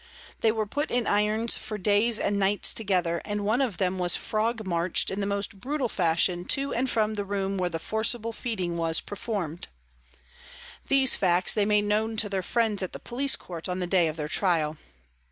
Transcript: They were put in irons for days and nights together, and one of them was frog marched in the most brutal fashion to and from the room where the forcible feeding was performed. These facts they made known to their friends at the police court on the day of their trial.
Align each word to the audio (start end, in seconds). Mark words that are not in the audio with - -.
They 0.39 0.51
were 0.51 0.65
put 0.65 0.89
in 0.89 1.05
irons 1.05 1.57
for 1.57 1.77
days 1.77 2.19
and 2.19 2.39
nights 2.39 2.73
together, 2.73 3.21
and 3.23 3.41
one 3.41 3.61
of 3.61 3.77
them 3.77 3.99
was 3.99 4.15
frog 4.15 4.65
marched 4.65 5.11
in 5.11 5.19
the 5.19 5.27
most 5.27 5.59
brutal 5.59 5.87
fashion 5.89 6.43
to 6.45 6.73
and 6.73 6.89
from 6.89 7.13
the 7.13 7.23
room 7.23 7.55
where 7.59 7.69
the 7.69 7.77
forcible 7.77 8.33
feeding 8.33 8.77
was 8.77 8.99
performed. 8.99 9.67
These 10.87 11.15
facts 11.15 11.53
they 11.53 11.65
made 11.65 11.83
known 11.85 12.17
to 12.17 12.29
their 12.29 12.41
friends 12.41 12.81
at 12.81 12.93
the 12.93 12.99
police 12.99 13.35
court 13.35 13.69
on 13.69 13.77
the 13.77 13.85
day 13.85 14.07
of 14.07 14.17
their 14.17 14.27
trial. 14.27 14.79